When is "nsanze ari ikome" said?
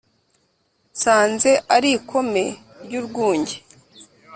0.93-2.43